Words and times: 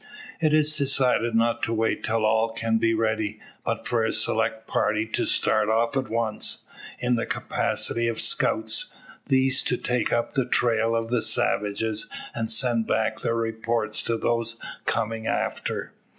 It 0.39 0.51
is 0.51 0.75
decided 0.75 1.35
not 1.35 1.61
to 1.61 1.73
wait 1.75 2.03
till 2.03 2.25
all 2.25 2.49
can 2.53 2.79
be 2.79 2.95
ready; 2.95 3.39
but 3.63 3.85
for 3.85 4.03
a 4.03 4.11
select 4.11 4.65
party 4.65 5.05
to 5.05 5.27
start 5.27 5.69
off 5.69 5.95
at 5.95 6.09
once, 6.09 6.63
in 6.97 7.17
the 7.17 7.27
capacity 7.27 8.07
of 8.07 8.19
scouts; 8.19 8.87
these 9.27 9.61
to 9.61 9.77
take 9.77 10.11
up 10.11 10.33
the 10.33 10.45
trail 10.45 10.95
of 10.95 11.11
the 11.11 11.21
savages, 11.21 12.09
and 12.33 12.49
send 12.49 12.87
back 12.87 13.19
their 13.19 13.35
report 13.35 13.93
to 13.93 14.17
those 14.17 14.55
coming 14.87 15.27
after. 15.27 15.93